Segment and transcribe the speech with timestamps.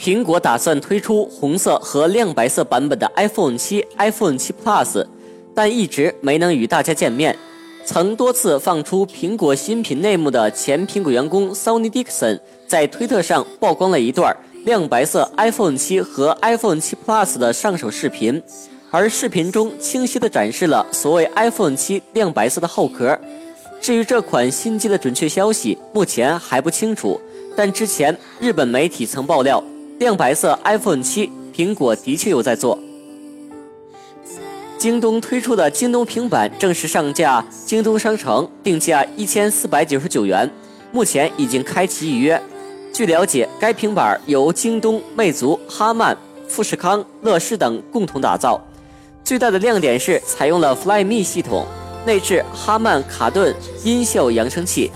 [0.00, 5.06] 苹果打算推出红色和亮白色版本的 iPhone 7、iPhone 7 Plus，
[5.54, 7.36] 但一直没能与大家见面。
[7.84, 14.34] 曾多次放出苹果新品内幕的前苹果员工 Sony Dixon 在推特上曝光了一段
[14.64, 18.42] 亮白色 iPhone 7和 iPhone 7 Plus 的上手视频，
[18.90, 23.18] 而视频中清晰地展示了所谓 iPhone 7亮白色的后壳。
[23.82, 27.20] 至于这款新机的准确消息，目前还不清楚。
[27.54, 29.62] 但之前日本媒体曾爆料。
[30.00, 32.78] 亮白色 iPhone 七，苹果的确有在做。
[34.78, 40.50] 京东推出的京东平板正式上架京东商城，定价一千四百九十九元，
[40.90, 42.40] 目前已经开启预约。
[42.94, 46.16] 据了解，该平板由京东、魅族、哈曼、
[46.48, 48.58] 富士康、乐视等共同打造。
[49.22, 51.66] 最大的亮点是采用了 Flyme 系统，
[52.06, 53.54] 内置哈曼卡顿
[53.84, 54.90] 音效扬声器。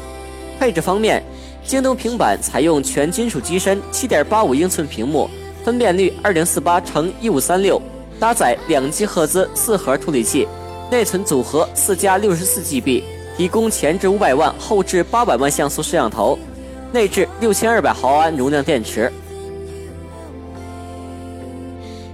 [0.58, 1.22] 配置方面。
[1.66, 5.28] 京东平板采用全金属机身，7.85英寸屏幕，
[5.64, 7.80] 分辨率2048乘1536，
[8.20, 10.46] 搭载两 G 赫兹四核处理器，
[10.90, 13.02] 内存组合4加 64GB，
[13.38, 16.38] 提供前置500万、后置800万像素摄像头，
[16.92, 19.10] 内置6200毫安容量电池。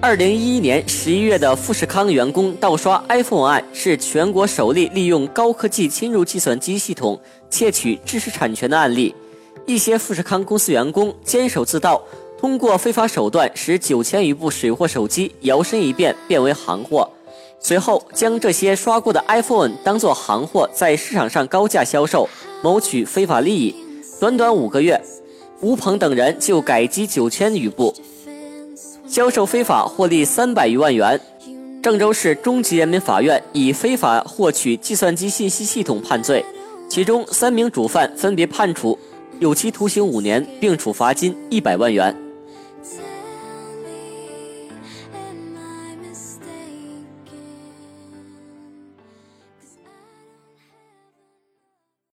[0.01, 7.21] 2011年11月的富士康员工盗刷 iPhone 案，是全国首例利用高科技侵入计算机系统
[7.51, 9.13] 窃取知识产权的案例。
[9.67, 12.03] 一些富士康公司员工监守自盗，
[12.39, 17.09] 通过非法手段使九千余部水货手机摇身一变变为行货，
[17.61, 22.29] 随后将这些刷过的 iPhone 当做行货在市场上高价销售，
[22.63, 23.75] 谋取非法利益。
[24.19, 25.01] 短短五个月，
[25.61, 27.95] 吴鹏等人就改机九千余部，
[29.07, 31.21] 销售非法获利三百余万元。
[31.83, 36.45] 郑州市中级人民法院以非法获取计算机信息系统判罪，
[36.91, 38.99] 其中三名主犯分别判处。
[39.41, 42.15] 有期徒刑五年，并处罚金一百万元。